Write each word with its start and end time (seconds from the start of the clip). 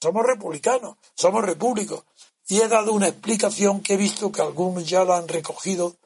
Somos 0.00 0.24
republicanos, 0.24 0.96
somos 1.14 1.44
repúblicos. 1.44 2.04
Y 2.46 2.60
he 2.60 2.68
dado 2.68 2.92
una 2.92 3.08
explicación 3.08 3.82
que 3.82 3.94
he 3.94 3.96
visto 3.96 4.32
que 4.32 4.40
algunos 4.40 4.88
ya 4.88 5.04
la 5.04 5.18
han 5.18 5.28
recogido 5.28 5.96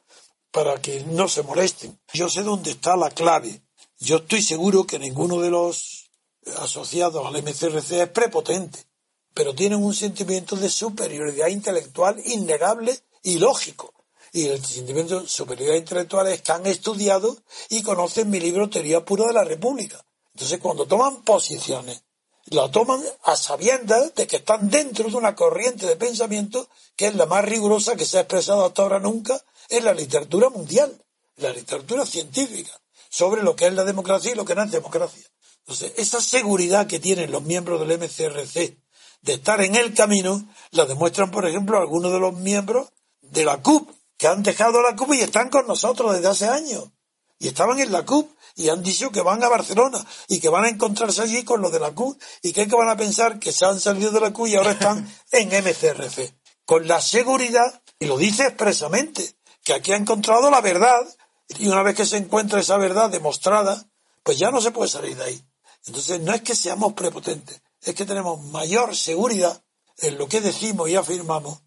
para 0.51 0.81
que 0.81 1.03
no 1.05 1.27
se 1.27 1.43
molesten. 1.43 1.99
Yo 2.13 2.29
sé 2.29 2.43
dónde 2.43 2.71
está 2.71 2.97
la 2.97 3.09
clave. 3.09 3.61
Yo 3.99 4.17
estoy 4.17 4.41
seguro 4.41 4.85
que 4.85 4.99
ninguno 4.99 5.39
de 5.39 5.49
los 5.49 6.11
asociados 6.57 7.25
al 7.25 7.41
MCRC 7.41 7.91
es 7.91 8.09
prepotente, 8.09 8.85
pero 9.33 9.55
tienen 9.55 9.83
un 9.83 9.93
sentimiento 9.93 10.55
de 10.55 10.69
superioridad 10.69 11.47
intelectual 11.47 12.21
innegable 12.25 12.99
y 13.23 13.39
lógico. 13.39 13.93
Y 14.31 14.47
el 14.47 14.63
sentimiento 14.63 15.21
de 15.21 15.27
superioridad 15.27 15.77
intelectual 15.77 16.27
es 16.27 16.41
que 16.41 16.51
han 16.51 16.65
estudiado 16.65 17.37
y 17.69 17.83
conocen 17.83 18.29
mi 18.29 18.39
libro 18.39 18.69
Teoría 18.69 19.05
Pura 19.05 19.27
de 19.27 19.33
la 19.33 19.43
República. 19.43 20.03
Entonces, 20.33 20.59
cuando 20.59 20.87
toman 20.87 21.23
posiciones 21.23 22.03
la 22.45 22.69
toman 22.69 23.01
a 23.23 23.35
sabiendas 23.35 24.13
de 24.15 24.27
que 24.27 24.37
están 24.37 24.69
dentro 24.69 25.09
de 25.09 25.15
una 25.15 25.35
corriente 25.35 25.85
de 25.85 25.95
pensamiento 25.95 26.67
que 26.95 27.07
es 27.07 27.15
la 27.15 27.25
más 27.25 27.45
rigurosa 27.45 27.95
que 27.95 28.05
se 28.05 28.17
ha 28.17 28.21
expresado 28.21 28.65
hasta 28.65 28.81
ahora 28.81 28.99
nunca 28.99 29.41
en 29.69 29.85
la 29.85 29.93
literatura 29.93 30.49
mundial, 30.49 30.93
la 31.37 31.51
literatura 31.51 32.05
científica, 32.05 32.71
sobre 33.09 33.43
lo 33.43 33.55
que 33.55 33.67
es 33.67 33.73
la 33.73 33.85
democracia 33.85 34.31
y 34.31 34.35
lo 34.35 34.45
que 34.45 34.55
no 34.55 34.63
es 34.63 34.71
democracia. 34.71 35.23
Entonces, 35.59 35.93
esa 35.97 36.19
seguridad 36.19 36.87
que 36.87 36.99
tienen 36.99 37.31
los 37.31 37.43
miembros 37.43 37.79
del 37.79 37.97
MCRC 37.97 38.77
de 39.21 39.33
estar 39.33 39.61
en 39.61 39.75
el 39.75 39.93
camino, 39.93 40.45
la 40.71 40.85
demuestran, 40.85 41.31
por 41.31 41.47
ejemplo, 41.47 41.77
algunos 41.77 42.11
de 42.11 42.19
los 42.19 42.33
miembros 42.33 42.89
de 43.21 43.45
la 43.45 43.61
CUP, 43.61 43.89
que 44.17 44.27
han 44.27 44.43
dejado 44.43 44.81
la 44.81 44.95
CUP 44.95 45.13
y 45.13 45.21
están 45.21 45.49
con 45.49 45.65
nosotros 45.65 46.13
desde 46.13 46.27
hace 46.27 46.47
años. 46.47 46.89
Y 47.43 47.49
estaban 47.49 47.77
en 47.81 47.91
la 47.91 48.05
CUP 48.05 48.31
y 48.55 48.69
han 48.69 48.81
dicho 48.81 49.11
que 49.11 49.19
van 49.19 49.43
a 49.43 49.49
Barcelona 49.49 50.01
y 50.29 50.39
que 50.39 50.47
van 50.47 50.63
a 50.63 50.69
encontrarse 50.69 51.23
allí 51.23 51.43
con 51.43 51.61
los 51.61 51.73
de 51.73 51.79
la 51.81 51.91
CUP 51.91 52.17
y 52.41 52.53
que, 52.53 52.69
que 52.69 52.75
van 52.75 52.87
a 52.87 52.95
pensar 52.95 53.37
que 53.37 53.51
se 53.51 53.65
han 53.65 53.81
salido 53.81 54.11
de 54.11 54.21
la 54.21 54.31
CUP 54.31 54.47
y 54.47 54.55
ahora 54.55 54.71
están 54.71 55.13
en 55.31 55.49
MCRC. 55.49 56.33
Con 56.63 56.87
la 56.87 57.01
seguridad, 57.01 57.81
y 57.99 58.05
lo 58.05 58.17
dice 58.17 58.43
expresamente, 58.43 59.35
que 59.61 59.73
aquí 59.73 59.91
ha 59.91 59.97
encontrado 59.97 60.49
la 60.49 60.61
verdad 60.61 61.05
y 61.59 61.67
una 61.67 61.83
vez 61.83 61.97
que 61.97 62.05
se 62.05 62.15
encuentra 62.15 62.61
esa 62.61 62.77
verdad 62.77 63.09
demostrada, 63.09 63.89
pues 64.23 64.37
ya 64.37 64.49
no 64.49 64.61
se 64.61 64.71
puede 64.71 64.89
salir 64.89 65.17
de 65.17 65.25
ahí. 65.25 65.45
Entonces 65.85 66.21
no 66.21 66.33
es 66.33 66.43
que 66.43 66.55
seamos 66.55 66.93
prepotentes, 66.93 67.61
es 67.81 67.93
que 67.93 68.05
tenemos 68.05 68.41
mayor 68.41 68.95
seguridad 68.95 69.61
en 69.97 70.17
lo 70.17 70.29
que 70.29 70.39
decimos 70.39 70.89
y 70.89 70.95
afirmamos 70.95 71.61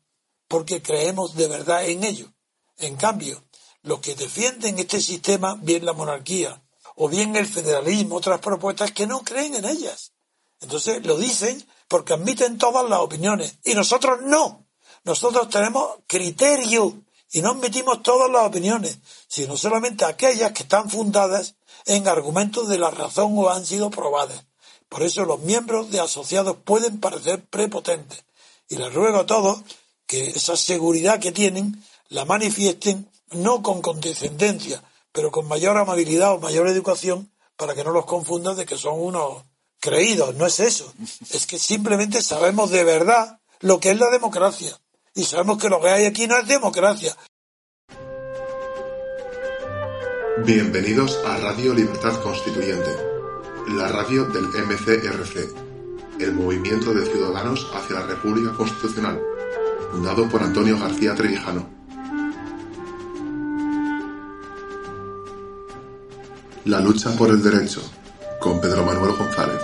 porque 0.48 0.80
creemos 0.80 1.34
de 1.34 1.48
verdad 1.48 1.84
en 1.84 2.02
ello. 2.02 2.32
En 2.78 2.96
cambio, 2.96 3.42
los 3.86 4.00
que 4.00 4.16
defienden 4.16 4.78
este 4.80 5.00
sistema, 5.00 5.56
bien 5.62 5.86
la 5.86 5.92
monarquía 5.92 6.60
o 6.96 7.08
bien 7.08 7.36
el 7.36 7.46
federalismo, 7.46 8.16
otras 8.16 8.40
propuestas 8.40 8.90
que 8.90 9.06
no 9.06 9.20
creen 9.20 9.54
en 9.54 9.64
ellas. 9.64 10.12
Entonces 10.60 11.06
lo 11.06 11.16
dicen 11.16 11.64
porque 11.86 12.14
admiten 12.14 12.58
todas 12.58 12.88
las 12.90 12.98
opiniones 12.98 13.58
y 13.64 13.74
nosotros 13.74 14.22
no. 14.22 14.66
Nosotros 15.04 15.48
tenemos 15.50 15.98
criterio 16.08 17.00
y 17.30 17.42
no 17.42 17.52
admitimos 17.52 18.02
todas 18.02 18.28
las 18.28 18.44
opiniones, 18.44 18.98
sino 19.28 19.56
solamente 19.56 20.04
aquellas 20.04 20.50
que 20.50 20.64
están 20.64 20.90
fundadas 20.90 21.54
en 21.84 22.08
argumentos 22.08 22.66
de 22.68 22.78
la 22.78 22.90
razón 22.90 23.38
o 23.38 23.50
han 23.50 23.64
sido 23.64 23.90
probadas. 23.90 24.46
Por 24.88 25.04
eso 25.04 25.24
los 25.24 25.40
miembros 25.40 25.92
de 25.92 26.00
asociados 26.00 26.56
pueden 26.64 26.98
parecer 26.98 27.44
prepotentes 27.44 28.24
y 28.68 28.76
les 28.76 28.92
ruego 28.92 29.18
a 29.18 29.26
todos 29.26 29.60
que 30.08 30.30
esa 30.30 30.56
seguridad 30.56 31.20
que 31.20 31.30
tienen 31.30 31.84
la 32.08 32.24
manifiesten 32.24 33.08
no 33.32 33.62
con 33.62 33.82
condescendencia, 33.82 34.82
pero 35.12 35.30
con 35.30 35.48
mayor 35.48 35.76
amabilidad 35.76 36.34
o 36.34 36.38
mayor 36.38 36.68
educación 36.68 37.30
para 37.56 37.74
que 37.74 37.84
no 37.84 37.92
los 37.92 38.06
confundan 38.06 38.56
de 38.56 38.66
que 38.66 38.76
son 38.76 39.00
unos 39.00 39.44
creídos. 39.80 40.34
No 40.36 40.46
es 40.46 40.60
eso. 40.60 40.92
Es 41.30 41.46
que 41.46 41.58
simplemente 41.58 42.22
sabemos 42.22 42.70
de 42.70 42.84
verdad 42.84 43.40
lo 43.60 43.80
que 43.80 43.90
es 43.90 43.98
la 43.98 44.10
democracia. 44.10 44.78
Y 45.14 45.24
sabemos 45.24 45.58
que 45.58 45.68
lo 45.68 45.80
que 45.80 45.88
hay 45.88 46.04
aquí 46.04 46.26
no 46.26 46.36
es 46.38 46.46
democracia. 46.46 47.16
Bienvenidos 50.44 51.18
a 51.24 51.38
Radio 51.38 51.72
Libertad 51.72 52.20
Constituyente, 52.22 52.94
la 53.68 53.88
radio 53.88 54.26
del 54.26 54.44
MCRC, 54.48 56.20
el 56.20 56.34
movimiento 56.34 56.92
de 56.92 57.06
ciudadanos 57.06 57.66
hacia 57.72 58.00
la 58.00 58.06
República 58.06 58.52
Constitucional, 58.52 59.18
fundado 59.90 60.28
por 60.28 60.42
Antonio 60.42 60.78
García 60.78 61.14
Trevijano. 61.14 61.75
La 66.66 66.80
lucha 66.80 67.16
por 67.16 67.30
el 67.30 67.40
derecho, 67.44 67.80
con 68.40 68.60
Pedro 68.60 68.84
Manuel 68.84 69.12
González. 69.16 69.62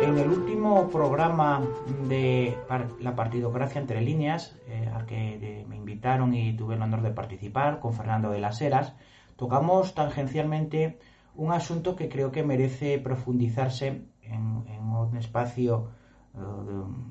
En 0.00 0.16
el 0.16 0.28
último 0.28 0.88
programa 0.88 1.60
de 2.06 2.56
la 3.00 3.16
partidocracia 3.16 3.80
entre 3.80 4.00
líneas, 4.00 4.56
eh, 4.68 4.88
al 4.94 5.06
que 5.06 5.66
me 5.68 5.74
invitaron 5.74 6.34
y 6.34 6.56
tuve 6.56 6.76
el 6.76 6.82
honor 6.82 7.02
de 7.02 7.10
participar 7.10 7.80
con 7.80 7.94
Fernando 7.94 8.30
de 8.30 8.38
las 8.38 8.62
Heras, 8.62 8.94
tocamos 9.34 9.92
tangencialmente 9.96 11.00
un 11.34 11.50
asunto 11.50 11.96
que 11.96 12.08
creo 12.08 12.30
que 12.30 12.44
merece 12.44 13.00
profundizarse 13.00 14.04
en, 14.22 14.64
un 14.78 15.16
espacio 15.16 15.90
eh, 16.32 16.38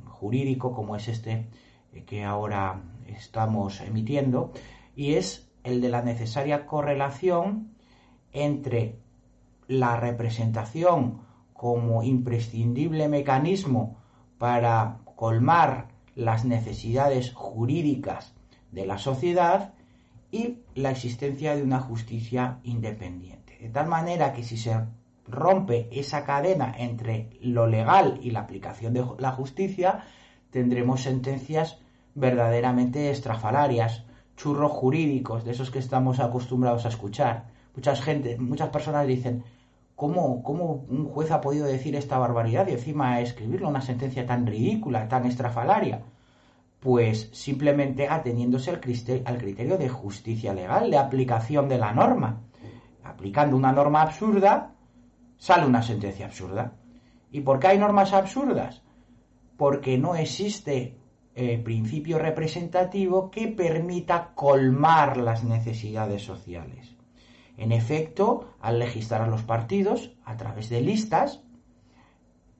jurídico 0.06 0.72
como 0.72 0.96
es 0.96 1.10
este 1.10 1.50
eh, 1.92 2.06
que 2.06 2.24
ahora 2.24 2.82
estamos 3.06 3.82
emitiendo, 3.82 4.54
y 4.96 5.16
es 5.16 5.53
el 5.64 5.82
de 5.82 5.90
la 5.90 6.02
necesaria 6.02 6.66
correlación 6.66 7.74
entre 8.32 8.98
la 9.68 9.98
representación 9.98 11.22
como 11.54 12.04
imprescindible 12.04 13.08
mecanismo 13.08 13.98
para 14.38 15.00
colmar 15.16 15.88
las 16.16 16.46
necesidades 16.46 17.32
jurídicas 17.34 18.34
de 18.72 18.86
la 18.86 18.98
sociedad 18.98 19.74
y 20.32 20.58
la 20.76 20.92
existencia 20.92 21.56
de 21.56 21.64
una 21.64 21.80
justicia 21.80 22.60
independiente. 22.64 23.58
De 23.60 23.70
tal 23.70 23.88
manera 23.88 24.34
que 24.34 24.44
si 24.44 24.58
se 24.58 24.76
rompe 25.28 25.88
esa 25.92 26.26
cadena 26.26 26.74
entre 26.78 27.30
lo 27.42 27.68
legal 27.68 28.20
y 28.22 28.32
la 28.32 28.42
aplicación 28.42 28.94
de 28.94 29.06
la 29.20 29.32
justicia, 29.32 30.04
tendremos 30.50 31.02
sentencias 31.02 31.80
verdaderamente 32.16 33.10
estrafalarias, 33.10 34.06
churros 34.44 34.74
jurídicos, 34.74 35.46
de 35.46 35.52
esos 35.52 35.72
que 35.72 35.80
estamos 35.80 36.20
acostumbrados 36.20 36.84
a 36.86 36.90
escuchar. 36.90 37.46
Muchas 37.78 38.02
gente, 38.02 38.38
muchas 38.38 38.68
personas 38.72 39.08
dicen, 39.08 39.46
¿cómo, 39.96 40.44
¿cómo 40.44 40.84
un 40.90 41.06
juez 41.06 41.32
ha 41.32 41.40
podido 41.40 41.66
decir 41.66 41.96
esta 41.96 42.18
barbaridad 42.18 42.68
y 42.68 42.74
encima 42.74 43.22
escribirlo 43.22 43.70
una 43.70 43.80
sentencia 43.80 44.26
tan 44.26 44.46
ridícula, 44.46 45.08
tan 45.08 45.26
estrafalaria? 45.26 46.02
Pues 46.82 47.30
simplemente 47.32 48.10
ateniéndose 48.10 48.70
al 48.70 48.82
al 49.26 49.38
criterio 49.38 49.78
de 49.78 49.88
justicia 49.88 50.54
legal, 50.54 50.92
de 50.92 50.98
aplicación 50.98 51.70
de 51.70 51.78
la 51.78 51.94
norma. 51.94 52.42
Aplicando 53.02 53.56
una 53.56 53.72
norma 53.72 54.02
absurda, 54.02 54.74
sale 55.38 55.66
una 55.66 55.82
sentencia 55.82 56.26
absurda. 56.26 56.74
¿Y 57.32 57.40
por 57.40 57.60
qué 57.60 57.68
hay 57.68 57.78
normas 57.78 58.12
absurdas? 58.12 58.82
Porque 59.56 59.98
no 59.98 60.16
existe 60.16 60.98
eh, 61.36 61.58
principio 61.58 62.20
representativo 62.20 63.32
que 63.32 63.48
permita 63.48 64.34
colmar 64.36 65.18
las 65.18 65.44
necesidades 65.44 66.22
sociales. 66.22 66.96
En 67.58 67.72
efecto, 67.72 68.54
al 68.62 68.78
legislar 68.80 69.22
a 69.22 69.28
los 69.28 69.42
partidos 69.42 70.12
a 70.26 70.38
través 70.38 70.70
de 70.70 70.82
listas, 70.82 71.42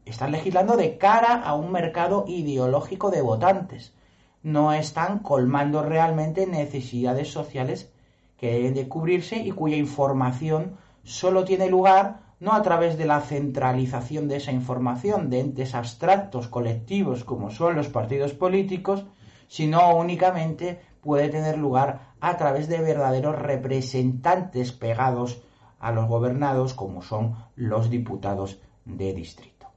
están 0.06 0.32
legislando 0.32 0.76
de 0.76 0.98
cara 0.98 1.42
a 1.42 1.54
un 1.56 1.72
mercado 1.72 2.26
ideológico 2.28 3.12
de 3.12 3.22
votantes. 3.22 3.94
No 4.42 4.74
están 4.74 5.20
colmando 5.20 5.84
realmente 5.84 6.48
necesidades 6.48 7.32
sociales 7.32 7.92
que 8.38 8.52
deben 8.52 8.74
de 8.74 8.90
cubrirse 8.90 9.38
y 9.38 9.52
cuya 9.52 9.78
información 9.78 10.78
solo 11.04 11.46
tiene 11.46 11.70
lugar 11.70 12.23
no 12.44 12.52
a 12.52 12.62
través 12.62 12.98
de 12.98 13.06
la 13.06 13.22
centralización 13.22 14.28
de 14.28 14.36
esa 14.36 14.52
información 14.52 15.30
de 15.30 15.40
entes 15.40 15.74
abstractos 15.76 16.50
colectivos 16.50 17.24
como 17.24 17.52
son 17.52 17.78
los 17.78 17.88
partidos 17.88 18.34
políticos, 18.34 19.06
sino 19.48 19.96
únicamente 19.96 20.82
puede 21.00 21.30
tener 21.30 21.58
lugar 21.58 22.16
a 22.20 22.36
través 22.36 22.68
de 22.68 22.82
verdaderos 22.82 23.40
representantes 23.40 24.74
pegados 24.74 25.42
a 25.80 25.94
los 25.94 26.10
gobernados 26.10 26.74
como 26.74 27.02
son 27.02 27.34
los 27.56 27.90
diputados 27.90 28.60
de 28.84 29.14
distrito. 29.14 29.68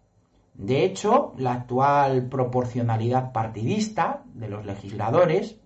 De 0.55 0.85
hecho, 0.85 1.35
la 1.39 1.53
actual 1.53 2.27
proporcionalidad 2.29 3.31
partidista 3.31 4.25
de 4.35 4.49
los 4.49 4.67
legisladores, 4.67 5.57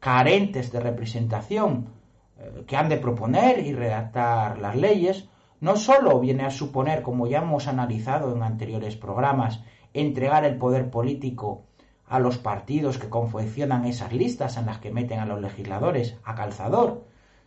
carentes 0.00 0.72
de 0.72 0.80
representación 0.80 1.90
eh, 2.38 2.64
que 2.66 2.76
han 2.76 2.88
de 2.88 2.96
proponer 2.96 3.58
y 3.58 3.74
redactar 3.74 4.58
las 4.58 4.74
leyes, 4.74 5.28
no 5.60 5.76
sólo 5.76 6.20
viene 6.20 6.44
a 6.44 6.50
suponer, 6.50 7.02
como 7.02 7.26
ya 7.26 7.38
hemos 7.38 7.66
analizado 7.66 8.34
en 8.34 8.42
anteriores 8.42 8.96
programas, 8.96 9.62
entregar 9.94 10.44
el 10.44 10.58
poder 10.58 10.90
político 10.90 11.64
a 12.06 12.18
los 12.18 12.38
partidos 12.38 12.98
que 12.98 13.08
confeccionan 13.08 13.84
esas 13.84 14.12
listas 14.12 14.56
en 14.56 14.66
las 14.66 14.78
que 14.78 14.92
meten 14.92 15.18
a 15.18 15.26
los 15.26 15.40
legisladores 15.40 16.16
a 16.24 16.34
calzador, 16.34 17.04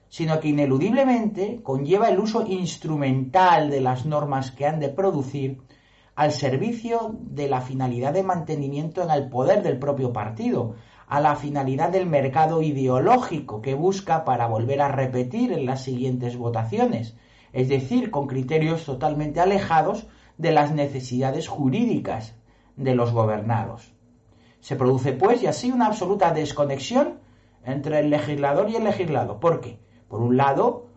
sino 0.09 0.39
que 0.39 0.49
ineludiblemente 0.49 1.61
conlleva 1.63 2.09
el 2.09 2.19
uso 2.19 2.45
instrumental 2.45 3.69
de 3.69 3.81
las 3.81 4.05
normas 4.05 4.51
que 4.51 4.65
han 4.65 4.79
de 4.79 4.89
producir 4.89 5.61
al 6.15 6.31
servicio 6.31 7.15
de 7.21 7.47
la 7.47 7.61
finalidad 7.61 8.11
de 8.11 8.23
mantenimiento 8.23 9.03
en 9.03 9.11
el 9.11 9.29
poder 9.29 9.63
del 9.63 9.79
propio 9.79 10.11
partido, 10.11 10.75
a 11.07 11.21
la 11.21 11.35
finalidad 11.35 11.89
del 11.89 12.07
mercado 12.07 12.61
ideológico 12.61 13.61
que 13.61 13.73
busca 13.73 14.25
para 14.25 14.47
volver 14.47 14.81
a 14.81 14.89
repetir 14.89 15.53
en 15.53 15.65
las 15.65 15.83
siguientes 15.83 16.37
votaciones, 16.37 17.15
es 17.53 17.69
decir, 17.69 18.11
con 18.11 18.27
criterios 18.27 18.85
totalmente 18.85 19.39
alejados 19.39 20.07
de 20.37 20.51
las 20.51 20.71
necesidades 20.71 21.47
jurídicas 21.47 22.35
de 22.75 22.95
los 22.95 23.11
gobernados. 23.11 23.91
Se 24.59 24.75
produce, 24.75 25.13
pues, 25.13 25.43
y 25.43 25.47
así 25.47 25.71
una 25.71 25.87
absoluta 25.87 26.31
desconexión 26.31 27.19
entre 27.63 27.99
el 27.99 28.09
legislador 28.09 28.69
y 28.69 28.75
el 28.75 28.83
legislado. 28.83 29.39
¿Por 29.39 29.61
qué? 29.61 29.79
Por 30.07 30.21
un 30.21 30.37
lado, 30.37 30.87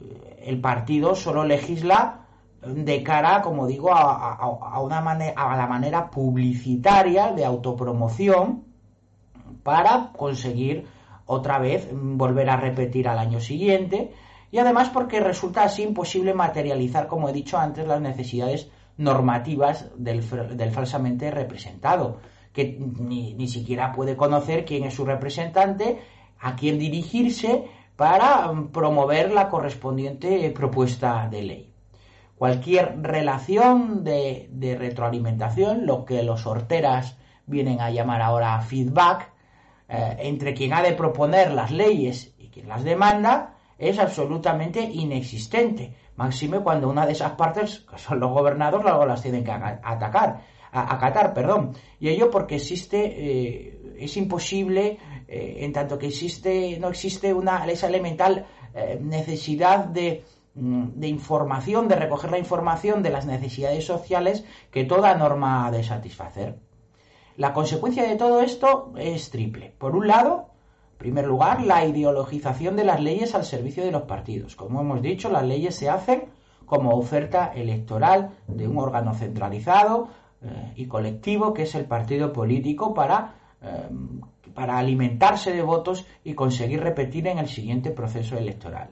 eh, 0.00 0.44
el 0.46 0.60
partido 0.60 1.14
solo 1.14 1.44
legisla 1.44 2.26
de 2.62 3.02
cara, 3.02 3.40
como 3.40 3.66
digo, 3.66 3.90
a, 3.92 4.80
una 4.80 5.00
manera, 5.00 5.32
a 5.34 5.56
la 5.56 5.66
manera 5.66 6.10
publicitaria 6.10 7.32
de 7.32 7.44
autopromoción 7.44 8.64
para 9.62 10.10
conseguir 10.16 10.86
otra 11.24 11.58
vez 11.58 11.88
volver 11.92 12.50
a 12.50 12.56
repetir 12.56 13.08
al 13.08 13.18
año 13.18 13.40
siguiente 13.40 14.12
y 14.50 14.58
además 14.58 14.88
porque 14.90 15.20
resulta 15.20 15.62
así 15.62 15.82
imposible 15.82 16.34
materializar, 16.34 17.06
como 17.06 17.28
he 17.28 17.32
dicho 17.32 17.58
antes, 17.58 17.86
las 17.86 18.00
necesidades 18.00 18.70
normativas 18.96 19.90
del, 19.96 20.22
falsamente 20.22 21.30
representado, 21.30 22.18
que 22.52 22.78
ni, 22.78 23.34
ni 23.34 23.48
siquiera 23.48 23.92
puede 23.92 24.16
conocer 24.16 24.64
quién 24.64 24.84
es 24.84 24.94
su 24.94 25.04
representante, 25.04 26.00
a 26.40 26.56
quién 26.56 26.78
dirigirse 26.78 27.64
para 27.96 28.52
promover 28.72 29.30
la 29.30 29.48
correspondiente 29.48 30.50
propuesta 30.50 31.28
de 31.30 31.42
ley. 31.42 31.74
Cualquier 32.36 33.02
relación 33.02 34.02
de, 34.02 34.48
de 34.50 34.74
retroalimentación, 34.74 35.86
lo 35.86 36.04
que 36.04 36.22
los 36.22 36.46
horteras 36.46 37.18
vienen 37.46 37.80
a 37.80 37.90
llamar 37.90 38.22
ahora 38.22 38.60
feedback, 38.62 39.30
eh, 39.88 40.16
entre 40.20 40.54
quien 40.54 40.72
ha 40.72 40.82
de 40.82 40.92
proponer 40.92 41.52
las 41.52 41.70
leyes 41.70 42.32
y 42.38 42.48
quien 42.48 42.68
las 42.68 42.84
demanda, 42.84 43.56
es 43.80 43.98
absolutamente 43.98 44.82
inexistente. 44.82 45.94
Máxime 46.16 46.60
cuando 46.60 46.88
una 46.88 47.06
de 47.06 47.12
esas 47.12 47.32
partes, 47.32 47.80
que 47.90 47.98
son 47.98 48.20
los 48.20 48.30
gobernados, 48.30 48.82
luego 48.82 49.06
las 49.06 49.22
tienen 49.22 49.42
que 49.42 49.52
atacar, 49.52 50.42
acatar, 50.70 51.32
perdón. 51.32 51.72
Y 51.98 52.10
ello 52.10 52.30
porque 52.30 52.56
existe, 52.56 52.98
eh, 53.02 53.96
es 53.98 54.16
imposible, 54.18 54.98
eh, 55.26 55.56
en 55.60 55.72
tanto 55.72 55.98
que 55.98 56.08
existe, 56.08 56.78
no 56.78 56.88
existe 56.88 57.32
una, 57.32 57.64
esa 57.64 57.88
elemental 57.88 58.44
eh, 58.74 58.98
necesidad 59.00 59.86
de, 59.86 60.24
mm, 60.54 60.88
de 60.96 61.08
información, 61.08 61.88
de 61.88 61.96
recoger 61.96 62.30
la 62.30 62.38
información 62.38 63.02
de 63.02 63.10
las 63.10 63.24
necesidades 63.24 63.86
sociales 63.86 64.44
que 64.70 64.84
toda 64.84 65.14
norma 65.14 65.66
ha 65.66 65.70
de 65.70 65.82
satisfacer. 65.82 66.58
La 67.38 67.54
consecuencia 67.54 68.06
de 68.06 68.16
todo 68.16 68.42
esto 68.42 68.92
es 68.98 69.30
triple. 69.30 69.72
Por 69.78 69.96
un 69.96 70.06
lado, 70.06 70.49
primer 71.00 71.26
lugar, 71.26 71.62
la 71.62 71.86
ideologización 71.86 72.76
de 72.76 72.84
las 72.84 73.00
leyes 73.00 73.34
al 73.34 73.46
servicio 73.46 73.82
de 73.82 73.90
los 73.90 74.02
partidos. 74.02 74.54
Como 74.54 74.82
hemos 74.82 75.00
dicho, 75.00 75.30
las 75.30 75.44
leyes 75.44 75.74
se 75.74 75.88
hacen 75.88 76.24
como 76.66 76.90
oferta 76.90 77.52
electoral 77.54 78.32
de 78.46 78.68
un 78.68 78.76
órgano 78.76 79.14
centralizado 79.14 80.08
eh, 80.42 80.74
y 80.76 80.84
colectivo 80.84 81.54
que 81.54 81.62
es 81.62 81.74
el 81.74 81.86
partido 81.86 82.34
político 82.34 82.92
para, 82.92 83.34
eh, 83.62 83.88
para 84.52 84.76
alimentarse 84.76 85.54
de 85.54 85.62
votos 85.62 86.06
y 86.22 86.34
conseguir 86.34 86.82
repetir 86.82 87.26
en 87.28 87.38
el 87.38 87.48
siguiente 87.48 87.90
proceso 87.92 88.36
electoral. 88.36 88.90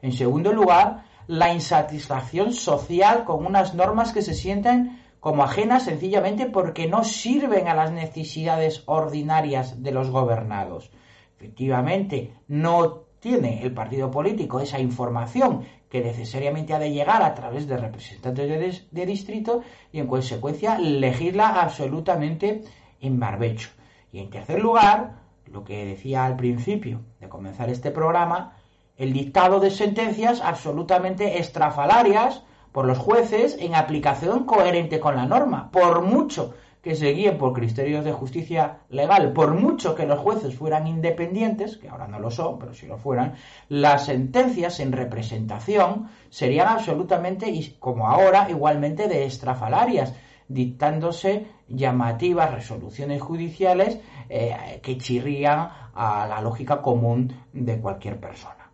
En 0.00 0.12
segundo 0.12 0.52
lugar, 0.52 1.06
la 1.26 1.52
insatisfacción 1.52 2.52
social 2.52 3.24
con 3.24 3.44
unas 3.44 3.74
normas 3.74 4.12
que 4.12 4.22
se 4.22 4.34
sienten 4.34 5.02
como 5.18 5.42
ajenas 5.42 5.82
sencillamente 5.82 6.46
porque 6.46 6.86
no 6.86 7.02
sirven 7.02 7.66
a 7.66 7.74
las 7.74 7.90
necesidades 7.90 8.84
ordinarias 8.86 9.82
de 9.82 9.90
los 9.90 10.08
gobernados 10.08 10.92
efectivamente 11.38 12.32
no 12.48 13.04
tiene 13.20 13.62
el 13.62 13.72
partido 13.72 14.10
político 14.10 14.60
esa 14.60 14.80
información 14.80 15.64
que 15.88 16.00
necesariamente 16.00 16.74
ha 16.74 16.78
de 16.78 16.90
llegar 16.90 17.22
a 17.22 17.34
través 17.34 17.66
de 17.66 17.76
representantes 17.76 18.84
de, 18.90 19.06
distrito 19.06 19.62
y 19.92 20.00
en 20.00 20.06
consecuencia 20.06 20.78
legisla 20.78 21.60
absolutamente 21.60 22.62
en 23.00 23.18
barbecho. 23.18 23.70
Y 24.12 24.18
en 24.18 24.30
tercer 24.30 24.60
lugar, 24.60 25.20
lo 25.46 25.64
que 25.64 25.86
decía 25.86 26.24
al 26.24 26.36
principio 26.36 27.02
de 27.20 27.28
comenzar 27.28 27.70
este 27.70 27.90
programa, 27.90 28.56
el 28.96 29.12
dictado 29.12 29.60
de 29.60 29.70
sentencias 29.70 30.40
absolutamente 30.40 31.38
estrafalarias 31.38 32.42
por 32.72 32.84
los 32.84 32.98
jueces 32.98 33.56
en 33.60 33.74
aplicación 33.74 34.44
coherente 34.44 35.00
con 35.00 35.16
la 35.16 35.26
norma, 35.26 35.70
por 35.70 36.02
mucho 36.02 36.54
que 36.82 36.94
se 36.94 37.32
por 37.32 37.52
criterios 37.52 38.04
de 38.04 38.12
justicia 38.12 38.80
legal, 38.88 39.32
por 39.32 39.54
mucho 39.54 39.94
que 39.94 40.06
los 40.06 40.20
jueces 40.20 40.54
fueran 40.54 40.86
independientes, 40.86 41.76
que 41.76 41.88
ahora 41.88 42.06
no 42.06 42.18
lo 42.18 42.30
son, 42.30 42.58
pero 42.58 42.72
si 42.72 42.86
lo 42.86 42.98
fueran, 42.98 43.34
las 43.68 44.06
sentencias 44.06 44.80
en 44.80 44.92
representación 44.92 46.08
serían 46.30 46.68
absolutamente, 46.68 47.52
como 47.78 48.06
ahora, 48.06 48.48
igualmente 48.48 49.08
de 49.08 49.24
estrafalarias, 49.24 50.14
dictándose 50.48 51.46
llamativas 51.68 52.52
resoluciones 52.52 53.20
judiciales 53.20 54.00
eh, 54.28 54.80
que 54.82 54.96
chirrían 54.96 55.68
a 55.94 56.26
la 56.26 56.40
lógica 56.40 56.80
común 56.80 57.34
de 57.52 57.80
cualquier 57.80 58.18
persona. 58.18 58.70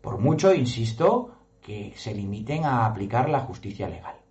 Por 0.00 0.18
mucho, 0.18 0.54
insisto, 0.54 1.30
que 1.60 1.92
se 1.96 2.14
limiten 2.14 2.64
a 2.64 2.86
aplicar 2.86 3.28
la 3.28 3.40
justicia 3.40 3.88
legal. 3.88 4.21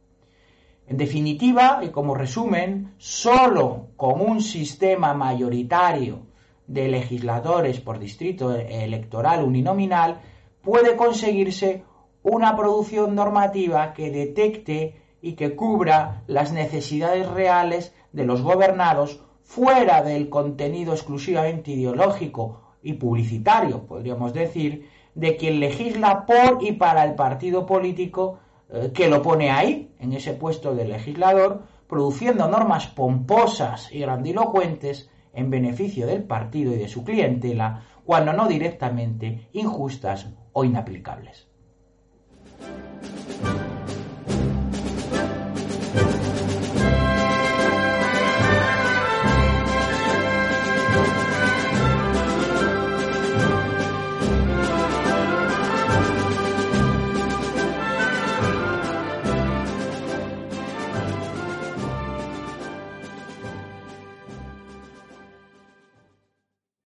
En 0.92 0.98
definitiva, 0.98 1.80
y 1.84 1.88
como 1.88 2.16
resumen, 2.16 2.96
solo 2.98 3.92
con 3.96 4.20
un 4.20 4.42
sistema 4.42 5.14
mayoritario 5.14 6.24
de 6.68 6.90
legisladores 6.90 7.80
por 7.80 7.98
distrito 7.98 8.54
electoral 8.54 9.46
uninominal 9.46 10.20
puede 10.62 10.98
conseguirse 10.98 11.86
una 12.24 12.58
producción 12.58 13.16
normativa 13.16 13.94
que 13.94 14.12
detecte 14.12 15.02
y 15.22 15.36
que 15.36 15.56
cubra 15.56 16.24
las 16.28 16.52
necesidades 16.52 17.26
reales 17.30 17.94
de 18.12 18.26
los 18.26 18.42
gobernados 18.42 19.22
fuera 19.44 20.04
del 20.04 20.28
contenido 20.28 20.92
exclusivamente 20.92 21.72
ideológico 21.72 22.74
y 22.84 22.96
publicitario, 22.96 23.88
podríamos 23.88 24.34
decir, 24.34 24.90
de 25.16 25.38
quien 25.38 25.62
legisla 25.62 26.26
por 26.26 26.62
y 26.62 26.74
para 26.74 27.06
el 27.06 27.16
partido 27.16 27.66
político 27.66 28.40
eh, 28.72 28.92
que 28.94 29.10
lo 29.10 29.22
pone 29.22 29.52
ahí, 29.52 29.94
en 30.00 30.14
ese 30.14 30.34
puesto 30.34 30.74
de 30.74 30.86
legislador, 30.86 31.64
produciendo 31.88 32.48
normas 32.48 32.88
pomposas 32.88 33.92
y 33.92 34.00
grandilocuentes 34.00 35.10
en 35.34 35.50
beneficio 35.50 36.08
del 36.08 36.24
partido 36.24 36.74
y 36.74 36.78
de 36.78 36.88
su 36.88 37.04
clientela, 37.04 37.84
cuando 38.06 38.34
no 38.34 38.48
directamente 38.48 39.50
injustas 39.54 40.30
o 40.54 40.64
inaplicables. 40.64 41.51